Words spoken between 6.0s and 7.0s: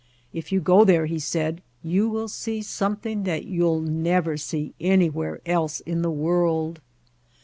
the world."